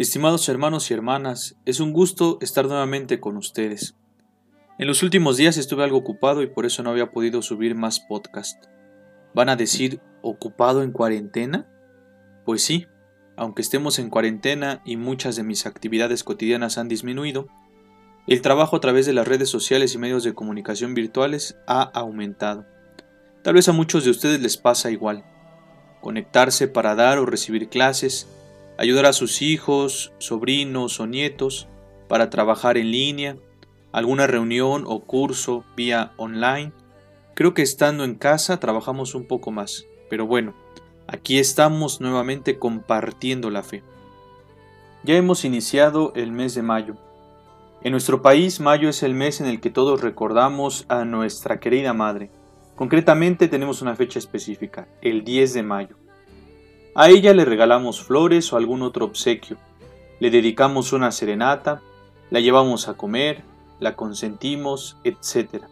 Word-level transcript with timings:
Estimados 0.00 0.48
hermanos 0.48 0.90
y 0.90 0.94
hermanas, 0.94 1.56
es 1.66 1.78
un 1.78 1.92
gusto 1.92 2.38
estar 2.40 2.64
nuevamente 2.64 3.20
con 3.20 3.36
ustedes. 3.36 3.96
En 4.78 4.86
los 4.86 5.02
últimos 5.02 5.36
días 5.36 5.58
estuve 5.58 5.84
algo 5.84 5.98
ocupado 5.98 6.42
y 6.42 6.46
por 6.46 6.64
eso 6.64 6.82
no 6.82 6.88
había 6.88 7.10
podido 7.10 7.42
subir 7.42 7.74
más 7.74 8.00
podcast. 8.00 8.64
¿Van 9.34 9.50
a 9.50 9.56
decir 9.56 10.00
ocupado 10.22 10.82
en 10.82 10.92
cuarentena? 10.92 11.68
Pues 12.46 12.62
sí, 12.62 12.86
aunque 13.36 13.60
estemos 13.60 13.98
en 13.98 14.08
cuarentena 14.08 14.80
y 14.86 14.96
muchas 14.96 15.36
de 15.36 15.42
mis 15.42 15.66
actividades 15.66 16.24
cotidianas 16.24 16.78
han 16.78 16.88
disminuido, 16.88 17.48
el 18.26 18.40
trabajo 18.40 18.76
a 18.76 18.80
través 18.80 19.04
de 19.04 19.12
las 19.12 19.28
redes 19.28 19.50
sociales 19.50 19.94
y 19.94 19.98
medios 19.98 20.24
de 20.24 20.32
comunicación 20.32 20.94
virtuales 20.94 21.58
ha 21.66 21.82
aumentado. 21.82 22.64
Tal 23.42 23.52
vez 23.52 23.68
a 23.68 23.72
muchos 23.72 24.06
de 24.06 24.12
ustedes 24.12 24.40
les 24.40 24.56
pasa 24.56 24.90
igual. 24.90 25.26
Conectarse 26.00 26.68
para 26.68 26.94
dar 26.94 27.18
o 27.18 27.26
recibir 27.26 27.68
clases, 27.68 28.26
ayudar 28.78 29.06
a 29.06 29.12
sus 29.12 29.42
hijos, 29.42 30.12
sobrinos 30.18 31.00
o 31.00 31.06
nietos 31.06 31.68
para 32.08 32.30
trabajar 32.30 32.76
en 32.76 32.90
línea, 32.90 33.36
alguna 33.92 34.26
reunión 34.26 34.84
o 34.86 35.00
curso 35.00 35.64
vía 35.76 36.12
online. 36.16 36.72
Creo 37.34 37.54
que 37.54 37.62
estando 37.62 38.04
en 38.04 38.14
casa 38.14 38.60
trabajamos 38.60 39.14
un 39.14 39.26
poco 39.26 39.50
más, 39.50 39.86
pero 40.08 40.26
bueno, 40.26 40.54
aquí 41.06 41.38
estamos 41.38 42.00
nuevamente 42.00 42.58
compartiendo 42.58 43.50
la 43.50 43.62
fe. 43.62 43.82
Ya 45.04 45.16
hemos 45.16 45.44
iniciado 45.44 46.12
el 46.14 46.32
mes 46.32 46.54
de 46.54 46.62
mayo. 46.62 46.96
En 47.82 47.92
nuestro 47.92 48.20
país, 48.20 48.60
mayo 48.60 48.88
es 48.88 49.02
el 49.02 49.14
mes 49.14 49.40
en 49.40 49.46
el 49.46 49.60
que 49.60 49.70
todos 49.70 50.02
recordamos 50.02 50.84
a 50.88 51.04
nuestra 51.04 51.60
querida 51.60 51.94
madre, 51.94 52.30
Concretamente 52.80 53.46
tenemos 53.46 53.82
una 53.82 53.94
fecha 53.94 54.18
específica, 54.18 54.88
el 55.02 55.22
10 55.22 55.52
de 55.52 55.62
mayo. 55.62 55.96
A 56.94 57.08
ella 57.08 57.32
le 57.34 57.44
regalamos 57.44 58.00
flores 58.00 58.52
o 58.52 58.56
algún 58.56 58.82
otro 58.82 59.04
obsequio, 59.04 59.56
le 60.18 60.30
dedicamos 60.30 60.92
una 60.92 61.12
serenata, 61.12 61.82
la 62.30 62.40
llevamos 62.40 62.88
a 62.88 62.94
comer, 62.94 63.42
la 63.78 63.96
consentimos, 63.96 64.96
etc. 65.04 65.64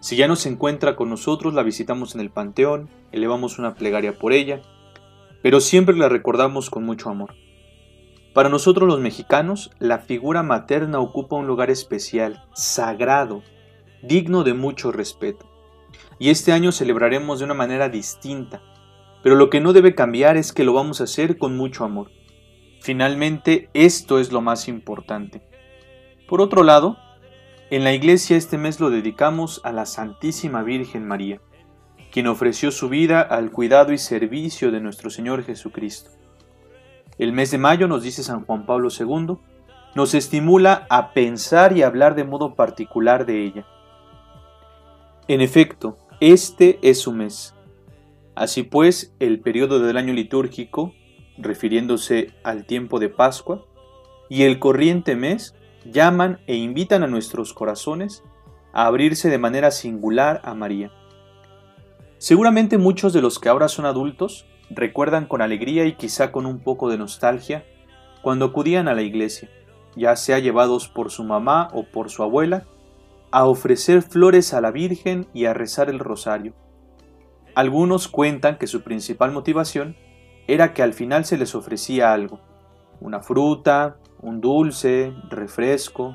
Si 0.00 0.16
ya 0.16 0.28
no 0.28 0.36
se 0.36 0.48
encuentra 0.48 0.96
con 0.96 1.08
nosotros, 1.08 1.54
la 1.54 1.62
visitamos 1.62 2.14
en 2.14 2.20
el 2.20 2.30
panteón, 2.30 2.88
elevamos 3.12 3.58
una 3.58 3.74
plegaria 3.74 4.18
por 4.18 4.32
ella, 4.32 4.62
pero 5.42 5.60
siempre 5.60 5.96
la 5.96 6.08
recordamos 6.08 6.70
con 6.70 6.84
mucho 6.84 7.08
amor. 7.08 7.34
Para 8.34 8.48
nosotros 8.48 8.88
los 8.88 9.00
mexicanos, 9.00 9.70
la 9.78 9.98
figura 9.98 10.42
materna 10.42 10.98
ocupa 10.98 11.36
un 11.36 11.46
lugar 11.46 11.70
especial, 11.70 12.44
sagrado, 12.52 13.42
digno 14.02 14.44
de 14.44 14.54
mucho 14.54 14.92
respeto 14.92 15.46
y 16.18 16.30
este 16.30 16.52
año 16.52 16.72
celebraremos 16.72 17.38
de 17.38 17.44
una 17.44 17.54
manera 17.54 17.88
distinta, 17.88 18.62
pero 19.26 19.34
lo 19.34 19.50
que 19.50 19.60
no 19.60 19.72
debe 19.72 19.96
cambiar 19.96 20.36
es 20.36 20.52
que 20.52 20.62
lo 20.62 20.72
vamos 20.72 21.00
a 21.00 21.04
hacer 21.04 21.36
con 21.36 21.56
mucho 21.56 21.84
amor. 21.84 22.12
Finalmente, 22.80 23.68
esto 23.74 24.20
es 24.20 24.30
lo 24.30 24.40
más 24.40 24.68
importante. 24.68 25.42
Por 26.28 26.40
otro 26.40 26.62
lado, 26.62 26.96
en 27.70 27.82
la 27.82 27.92
iglesia 27.92 28.36
este 28.36 28.56
mes 28.56 28.78
lo 28.78 28.88
dedicamos 28.88 29.60
a 29.64 29.72
la 29.72 29.84
Santísima 29.84 30.62
Virgen 30.62 31.08
María, 31.08 31.40
quien 32.12 32.28
ofreció 32.28 32.70
su 32.70 32.88
vida 32.88 33.20
al 33.20 33.50
cuidado 33.50 33.92
y 33.92 33.98
servicio 33.98 34.70
de 34.70 34.78
nuestro 34.78 35.10
Señor 35.10 35.42
Jesucristo. 35.42 36.10
El 37.18 37.32
mes 37.32 37.50
de 37.50 37.58
mayo, 37.58 37.88
nos 37.88 38.04
dice 38.04 38.22
San 38.22 38.44
Juan 38.44 38.64
Pablo 38.64 38.90
II, 38.96 39.38
nos 39.96 40.14
estimula 40.14 40.86
a 40.88 41.12
pensar 41.12 41.76
y 41.76 41.82
hablar 41.82 42.14
de 42.14 42.22
modo 42.22 42.54
particular 42.54 43.26
de 43.26 43.44
ella. 43.44 43.66
En 45.26 45.40
efecto, 45.40 45.98
este 46.20 46.78
es 46.80 47.00
su 47.00 47.10
mes. 47.10 47.55
Así 48.36 48.64
pues, 48.64 49.14
el 49.18 49.40
periodo 49.40 49.80
del 49.80 49.96
año 49.96 50.12
litúrgico, 50.12 50.92
refiriéndose 51.38 52.34
al 52.44 52.66
tiempo 52.66 53.00
de 53.00 53.08
Pascua, 53.08 53.64
y 54.28 54.42
el 54.42 54.58
corriente 54.58 55.16
mes 55.16 55.54
llaman 55.86 56.40
e 56.46 56.54
invitan 56.56 57.02
a 57.02 57.06
nuestros 57.06 57.54
corazones 57.54 58.22
a 58.74 58.86
abrirse 58.86 59.30
de 59.30 59.38
manera 59.38 59.70
singular 59.70 60.42
a 60.44 60.52
María. 60.54 60.92
Seguramente 62.18 62.76
muchos 62.76 63.14
de 63.14 63.22
los 63.22 63.38
que 63.38 63.48
ahora 63.48 63.68
son 63.68 63.86
adultos 63.86 64.46
recuerdan 64.68 65.24
con 65.26 65.40
alegría 65.40 65.86
y 65.86 65.94
quizá 65.94 66.30
con 66.30 66.44
un 66.44 66.58
poco 66.58 66.90
de 66.90 66.98
nostalgia 66.98 67.64
cuando 68.20 68.46
acudían 68.46 68.86
a 68.86 68.94
la 68.94 69.02
iglesia, 69.02 69.48
ya 69.96 70.14
sea 70.14 70.40
llevados 70.40 70.88
por 70.88 71.10
su 71.10 71.24
mamá 71.24 71.70
o 71.72 71.84
por 71.84 72.10
su 72.10 72.22
abuela, 72.22 72.66
a 73.30 73.46
ofrecer 73.46 74.02
flores 74.02 74.52
a 74.52 74.60
la 74.60 74.72
Virgen 74.72 75.26
y 75.32 75.46
a 75.46 75.54
rezar 75.54 75.88
el 75.88 76.00
rosario. 76.00 76.52
Algunos 77.56 78.06
cuentan 78.06 78.58
que 78.58 78.66
su 78.66 78.82
principal 78.82 79.32
motivación 79.32 79.96
era 80.46 80.74
que 80.74 80.82
al 80.82 80.92
final 80.92 81.24
se 81.24 81.38
les 81.38 81.54
ofrecía 81.54 82.12
algo, 82.12 82.38
una 83.00 83.22
fruta, 83.22 83.96
un 84.20 84.42
dulce, 84.42 85.14
refresco, 85.30 86.14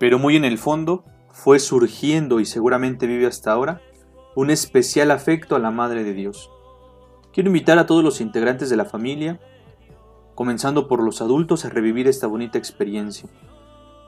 pero 0.00 0.18
muy 0.18 0.36
en 0.36 0.46
el 0.46 0.56
fondo 0.56 1.04
fue 1.28 1.58
surgiendo 1.58 2.40
y 2.40 2.46
seguramente 2.46 3.06
vive 3.06 3.26
hasta 3.26 3.52
ahora 3.52 3.82
un 4.34 4.48
especial 4.48 5.10
afecto 5.10 5.54
a 5.54 5.58
la 5.58 5.70
Madre 5.70 6.02
de 6.02 6.14
Dios. 6.14 6.50
Quiero 7.30 7.50
invitar 7.50 7.78
a 7.78 7.84
todos 7.84 8.02
los 8.02 8.22
integrantes 8.22 8.70
de 8.70 8.76
la 8.76 8.86
familia, 8.86 9.38
comenzando 10.34 10.88
por 10.88 11.02
los 11.02 11.20
adultos, 11.20 11.66
a 11.66 11.68
revivir 11.68 12.08
esta 12.08 12.26
bonita 12.26 12.56
experiencia, 12.56 13.28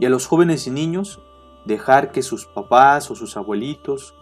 y 0.00 0.06
a 0.06 0.08
los 0.08 0.26
jóvenes 0.26 0.66
y 0.68 0.70
niños 0.70 1.20
dejar 1.66 2.12
que 2.12 2.22
sus 2.22 2.46
papás 2.46 3.10
o 3.10 3.14
sus 3.14 3.36
abuelitos 3.36 4.14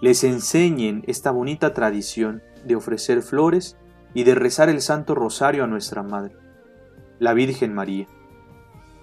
les 0.00 0.24
enseñen 0.24 1.02
esta 1.06 1.30
bonita 1.30 1.72
tradición 1.72 2.42
de 2.64 2.76
ofrecer 2.76 3.22
flores 3.22 3.76
y 4.12 4.24
de 4.24 4.34
rezar 4.34 4.68
el 4.68 4.82
Santo 4.82 5.14
Rosario 5.14 5.64
a 5.64 5.66
nuestra 5.66 6.02
Madre, 6.02 6.36
la 7.18 7.32
Virgen 7.32 7.74
María. 7.74 8.06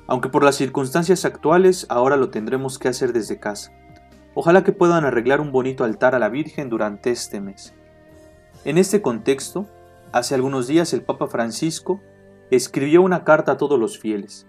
Aunque 0.07 0.29
por 0.29 0.43
las 0.43 0.55
circunstancias 0.55 1.25
actuales 1.25 1.85
ahora 1.89 2.17
lo 2.17 2.29
tendremos 2.29 2.77
que 2.77 2.89
hacer 2.89 3.13
desde 3.13 3.39
casa. 3.39 3.71
Ojalá 4.35 4.63
que 4.63 4.71
puedan 4.71 5.05
arreglar 5.05 5.41
un 5.41 5.51
bonito 5.51 5.83
altar 5.83 6.15
a 6.15 6.19
la 6.19 6.29
Virgen 6.29 6.69
durante 6.69 7.11
este 7.11 7.39
mes. 7.39 7.73
En 8.65 8.77
este 8.77 9.01
contexto, 9.01 9.67
hace 10.11 10.35
algunos 10.35 10.67
días 10.67 10.93
el 10.93 11.03
Papa 11.03 11.27
Francisco 11.27 12.01
escribió 12.51 13.01
una 13.01 13.23
carta 13.23 13.53
a 13.53 13.57
todos 13.57 13.79
los 13.79 13.97
fieles. 13.97 14.47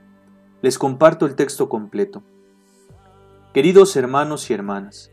Les 0.62 0.78
comparto 0.78 1.26
el 1.26 1.37
texto 1.37 1.69
completo. 1.69 2.22
Queridos 3.53 3.97
hermanos 3.97 4.50
y 4.50 4.55
hermanas, 4.55 5.12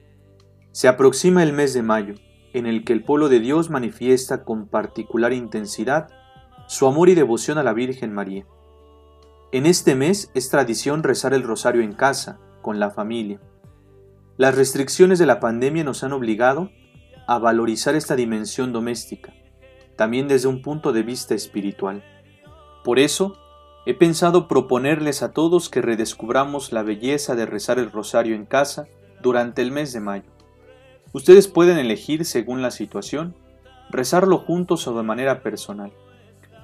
se 0.71 0.87
aproxima 0.87 1.43
el 1.43 1.53
mes 1.53 1.73
de 1.73 1.81
mayo, 1.81 2.15
en 2.53 2.65
el 2.65 2.83
que 2.83 2.93
el 2.93 3.03
pueblo 3.03 3.29
de 3.29 3.39
Dios 3.39 3.69
manifiesta 3.69 4.43
con 4.43 4.67
particular 4.67 5.33
intensidad 5.33 6.09
su 6.67 6.87
amor 6.87 7.09
y 7.09 7.15
devoción 7.15 7.57
a 7.57 7.63
la 7.63 7.73
Virgen 7.73 8.13
María. 8.13 8.45
En 9.51 9.65
este 9.65 9.95
mes 9.95 10.31
es 10.33 10.49
tradición 10.49 11.03
rezar 11.03 11.33
el 11.33 11.43
rosario 11.43 11.81
en 11.81 11.93
casa, 11.93 12.39
con 12.61 12.79
la 12.79 12.91
familia. 12.91 13.41
Las 14.37 14.55
restricciones 14.55 15.19
de 15.19 15.25
la 15.25 15.39
pandemia 15.39 15.83
nos 15.83 16.03
han 16.03 16.13
obligado 16.13 16.69
a 17.27 17.39
valorizar 17.39 17.95
esta 17.95 18.15
dimensión 18.15 18.71
doméstica, 18.71 19.33
también 19.97 20.27
desde 20.27 20.47
un 20.47 20.61
punto 20.61 20.93
de 20.93 21.03
vista 21.03 21.35
espiritual. 21.35 22.03
Por 22.83 22.99
eso, 22.99 23.35
He 23.83 23.95
pensado 23.95 24.47
proponerles 24.47 25.23
a 25.23 25.31
todos 25.31 25.67
que 25.67 25.81
redescubramos 25.81 26.71
la 26.71 26.83
belleza 26.83 27.33
de 27.33 27.47
rezar 27.47 27.79
el 27.79 27.91
rosario 27.91 28.35
en 28.35 28.45
casa 28.45 28.85
durante 29.23 29.63
el 29.63 29.71
mes 29.71 29.91
de 29.91 29.99
mayo. 29.99 30.29
Ustedes 31.13 31.47
pueden 31.47 31.77
elegir, 31.77 32.25
según 32.25 32.61
la 32.61 32.72
situación, 32.72 33.35
rezarlo 33.89 34.38
juntos 34.38 34.88
o 34.88 34.95
de 34.95 35.03
manera 35.03 35.44
personal, 35.44 35.91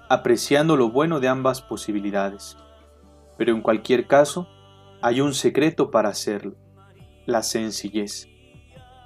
apreciando 0.10 0.78
lo 0.78 0.90
bueno 0.90 1.20
de 1.20 1.28
ambas 1.28 1.62
posibilidades. 1.62 2.58
Pero 3.38 3.54
en 3.54 3.62
cualquier 3.62 4.08
caso, 4.08 4.48
hay 5.02 5.22
un 5.22 5.34
secreto 5.34 5.92
para 5.92 6.10
hacerlo, 6.10 6.56
la 7.26 7.44
sencillez. 7.44 8.28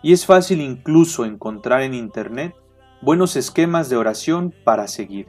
Y 0.03 0.13
es 0.13 0.25
fácil 0.25 0.61
incluso 0.61 1.25
encontrar 1.25 1.81
en 1.81 1.93
Internet 1.93 2.55
buenos 3.01 3.35
esquemas 3.35 3.89
de 3.89 3.97
oración 3.97 4.53
para 4.63 4.87
seguir. 4.87 5.27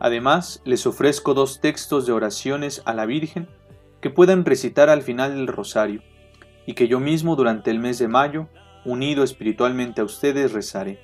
Además, 0.00 0.60
les 0.64 0.86
ofrezco 0.86 1.34
dos 1.34 1.60
textos 1.60 2.06
de 2.06 2.12
oraciones 2.12 2.82
a 2.84 2.94
la 2.94 3.06
Virgen 3.06 3.48
que 4.00 4.10
puedan 4.10 4.44
recitar 4.44 4.90
al 4.90 5.02
final 5.02 5.36
del 5.36 5.46
rosario 5.46 6.02
y 6.66 6.74
que 6.74 6.88
yo 6.88 6.98
mismo 6.98 7.36
durante 7.36 7.70
el 7.70 7.78
mes 7.78 8.00
de 8.00 8.08
mayo, 8.08 8.48
unido 8.84 9.24
espiritualmente 9.24 10.00
a 10.00 10.04
ustedes, 10.04 10.52
rezaré. 10.52 11.00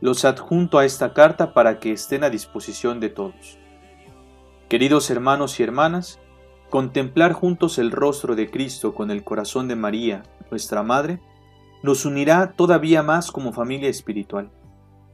Los 0.00 0.24
adjunto 0.24 0.78
a 0.78 0.84
esta 0.84 1.12
carta 1.12 1.54
para 1.54 1.78
que 1.80 1.92
estén 1.92 2.24
a 2.24 2.30
disposición 2.30 3.00
de 3.00 3.10
todos. 3.10 3.58
Queridos 4.68 5.10
hermanos 5.10 5.60
y 5.60 5.62
hermanas, 5.62 6.20
contemplar 6.70 7.32
juntos 7.32 7.78
el 7.78 7.90
rostro 7.90 8.34
de 8.36 8.50
Cristo 8.50 8.94
con 8.94 9.10
el 9.10 9.24
corazón 9.24 9.68
de 9.68 9.76
María, 9.76 10.22
nuestra 10.50 10.82
Madre, 10.82 11.20
nos 11.82 12.04
unirá 12.04 12.52
todavía 12.52 13.02
más 13.02 13.30
como 13.30 13.52
familia 13.52 13.88
espiritual 13.88 14.50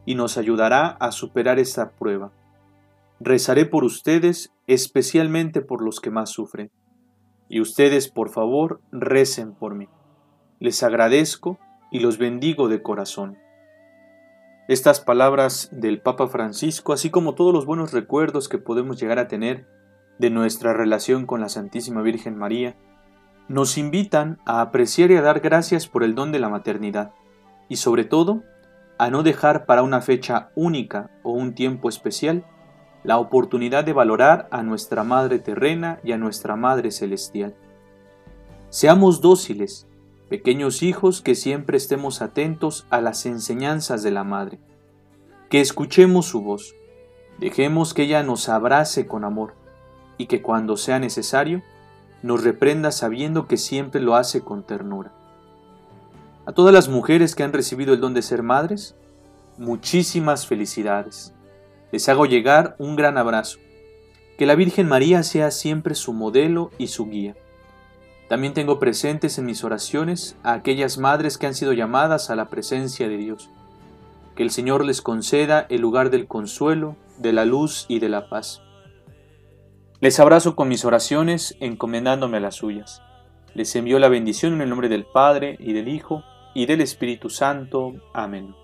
y 0.07 0.15
nos 0.15 0.39
ayudará 0.39 0.89
a 0.89 1.13
superar 1.13 1.59
esta 1.59 1.91
prueba 1.91 2.33
Rezaré 3.23 3.67
por 3.67 3.85
ustedes, 3.85 4.51
especialmente 4.67 5.61
por 5.61 5.85
los 5.85 6.01
que 6.01 6.11
más 6.11 6.31
sufren. 6.31 6.71
Y 7.51 7.61
ustedes, 7.61 8.09
por 8.09 8.31
favor, 8.31 8.81
recen 8.93 9.53
por 9.55 9.75
mí. 9.75 9.89
Les 10.61 10.83
agradezco 10.83 11.59
y 11.91 12.01
los 12.01 12.19
bendigo 12.19 12.69
de 12.69 12.83
corazón. 12.83 13.39
Estas 14.69 15.01
palabras 15.01 15.71
del 15.73 16.03
Papa 16.03 16.29
Francisco, 16.29 16.93
así 16.93 17.09
como 17.09 17.35
todos 17.35 17.55
los 17.55 17.65
buenos 17.65 17.95
recuerdos 17.95 18.51
que 18.51 18.59
podemos 18.59 19.01
llegar 19.01 19.19
a 19.19 19.27
tener 19.27 19.67
de 20.19 20.29
nuestra 20.29 20.75
relación 20.75 21.25
con 21.25 21.41
la 21.41 21.49
Santísima 21.49 22.03
Virgen 22.03 22.37
María, 22.37 22.77
nos 23.49 23.79
invitan 23.79 24.39
a 24.45 24.61
apreciar 24.61 25.11
y 25.11 25.17
a 25.17 25.23
dar 25.23 25.41
gracias 25.41 25.89
por 25.89 26.05
el 26.05 26.15
don 26.15 26.31
de 26.31 26.41
la 26.41 26.51
maternidad, 26.51 27.13
y 27.71 27.77
sobre 27.77 28.05
todo, 28.05 28.43
a 28.99 29.09
no 29.09 29.23
dejar 29.23 29.65
para 29.65 29.83
una 29.83 30.03
fecha 30.03 30.51
única 30.55 31.11
o 31.23 31.33
un 31.33 31.55
tiempo 31.55 31.89
especial 31.89 32.45
la 33.03 33.17
oportunidad 33.17 33.83
de 33.83 33.95
valorar 33.95 34.47
a 34.51 34.63
nuestra 34.63 35.05
Madre 35.05 35.39
terrena 35.39 36.01
y 36.05 36.13
a 36.13 36.19
nuestra 36.19 36.55
Madre 36.55 36.91
celestial. 36.91 37.55
Seamos 38.69 39.23
dóciles, 39.23 39.87
pequeños 40.31 40.85
hijos 40.85 41.23
que 41.23 41.35
siempre 41.35 41.77
estemos 41.77 42.23
atentos 42.23 42.87
a 42.89 43.01
las 43.01 43.27
enseñanzas 43.27 44.05
de 44.05 44.13
la 44.13 44.23
Madre, 44.23 44.61
que 45.49 45.61
escuchemos 45.61 46.27
su 46.27 46.41
voz, 46.41 46.73
dejemos 47.39 47.95
que 47.95 48.05
ella 48.05 48.23
nos 48.23 48.49
abrace 48.49 49.09
con 49.09 49.25
amor 49.25 49.55
y 50.19 50.27
que 50.27 50.41
cuando 50.41 50.77
sea 50.77 51.01
necesario 51.01 51.63
nos 52.23 52.45
reprenda 52.45 52.93
sabiendo 52.93 53.49
que 53.49 53.57
siempre 53.57 54.01
lo 54.01 54.15
hace 54.15 54.43
con 54.43 54.63
ternura. 54.63 55.13
A 56.47 56.53
todas 56.53 56.73
las 56.73 56.89
mujeres 56.89 57.35
que 57.35 57.43
han 57.43 57.53
recibido 57.53 57.93
el 57.93 58.01
don 58.01 58.15
de 58.15 58.23
ser 58.23 58.45
madres, 58.45 58.95
muchísimas 59.59 60.47
felicidades. 60.47 61.35
Les 61.91 62.09
hago 62.09 62.25
llegar 62.25 62.77
un 62.79 62.95
gran 62.95 63.19
abrazo. 63.19 63.59
Que 64.39 64.47
la 64.47 64.55
Virgen 64.55 64.87
María 64.87 65.25
sea 65.25 65.51
siempre 65.51 65.97
su 65.97 66.13
modelo 66.13 66.71
y 66.79 66.87
su 66.87 67.07
guía. 67.07 67.35
También 68.31 68.55
tengo 68.55 68.79
presentes 68.79 69.39
en 69.39 69.45
mis 69.45 69.65
oraciones 69.65 70.37
a 70.45 70.53
aquellas 70.53 70.99
madres 70.99 71.37
que 71.37 71.49
han 71.49 71.55
sido 71.57 71.73
llamadas 71.73 72.31
a 72.31 72.37
la 72.37 72.49
presencia 72.49 73.09
de 73.09 73.17
Dios. 73.17 73.51
Que 74.37 74.45
el 74.45 74.53
Señor 74.53 74.85
les 74.85 75.03
conceda 75.03 75.67
el 75.69 75.81
lugar 75.81 76.11
del 76.11 76.29
consuelo, 76.29 76.95
de 77.19 77.33
la 77.33 77.45
luz 77.45 77.87
y 77.89 77.99
de 77.99 78.09
la 78.09 78.29
paz. 78.29 78.63
Les 79.99 80.21
abrazo 80.21 80.55
con 80.55 80.69
mis 80.69 80.85
oraciones 80.85 81.57
encomendándome 81.59 82.37
a 82.37 82.41
las 82.41 82.55
suyas. 82.55 83.03
Les 83.53 83.75
envío 83.75 83.99
la 83.99 84.09
bendición 84.09 84.53
en 84.53 84.61
el 84.61 84.69
nombre 84.69 84.89
del 84.89 85.07
Padre 85.07 85.57
y 85.59 85.73
del 85.73 85.89
Hijo 85.89 86.23
y 86.55 86.67
del 86.67 86.83
Espíritu 86.83 87.31
Santo. 87.31 87.95
Amén. 88.15 88.55